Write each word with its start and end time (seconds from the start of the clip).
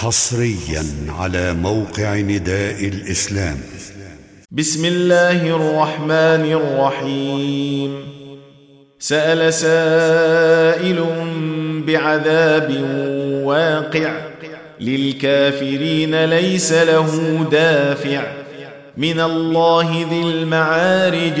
حصريا 0.00 0.84
على 1.08 1.54
موقع 1.54 2.16
نداء 2.16 2.88
الإسلام. 2.88 3.58
بسم 4.50 4.84
الله 4.84 5.56
الرحمن 5.56 6.52
الرحيم. 6.52 8.04
سأل 8.98 9.54
سائل 9.54 11.04
بعذاب 11.86 12.70
واقع. 13.44 14.12
للكافرين 14.80 16.24
ليس 16.24 16.72
له 16.72 17.44
دافع. 17.52 18.22
من 18.96 19.20
الله 19.20 20.06
ذي 20.10 20.22
المعارج. 20.22 21.40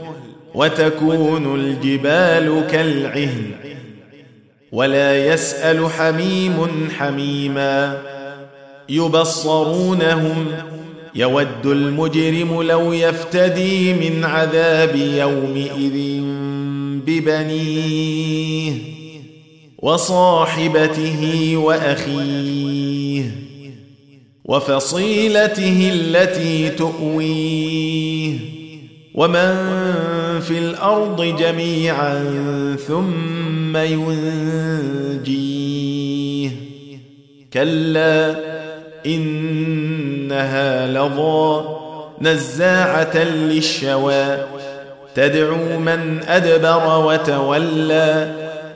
وتكون 0.55 1.55
الجبال 1.55 2.67
كالعهن 2.71 3.51
ولا 4.71 5.25
يسأل 5.25 5.89
حميم 5.89 6.89
حميما 6.97 8.01
يبصرونهم 8.89 10.45
يود 11.15 11.65
المجرم 11.65 12.61
لو 12.61 12.93
يفتدي 12.93 13.93
من 13.93 14.25
عذاب 14.25 14.95
يومئذ 14.95 16.21
ببنيه 17.05 18.73
وصاحبته 19.79 21.53
وأخيه 21.57 23.31
وفصيلته 24.45 25.89
التي 25.93 26.69
تؤويه 26.69 28.33
ومن 29.15 30.20
في 30.39 30.57
الأرض 30.57 31.21
جميعا 31.39 32.23
ثم 32.87 33.77
ينجيه. 33.77 35.31
كلا 37.53 38.35
إنها 39.05 40.87
لظى 40.87 41.63
نزاعة 42.21 43.17
للشوى. 43.17 44.37
تدعو 45.15 45.79
من 45.79 46.19
أدبر 46.27 47.05
وتولى 47.05 48.31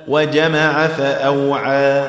وجمع 0.07 0.87
فأوعى. 0.87 1.99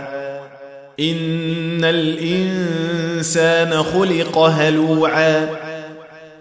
إن 1.00 1.84
الإنسان 1.84 3.82
خلق 3.82 4.38
هلوعا. 4.38 5.65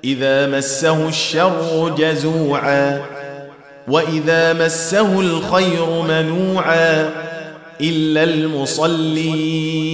إذا 0.03 0.47
مسه 0.47 1.07
الشر 1.07 1.95
جزوعا 1.97 3.01
وإذا 3.87 4.53
مسه 4.53 5.19
الخير 5.19 6.01
منوعا 6.01 7.09
إلا 7.81 8.23
المصلين 8.23 9.85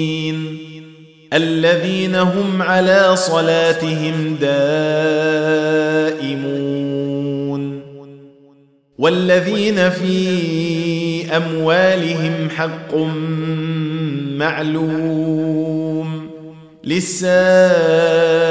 الذين 1.34 2.16
هم 2.16 2.62
على 2.62 3.16
صلاتهم 3.16 4.38
دائمون 4.42 4.92
والذين 8.98 9.90
في 9.90 11.38
أموالهم 11.38 12.50
حق 12.50 12.96
معلوم 14.38 16.30
للسائل 16.84 18.51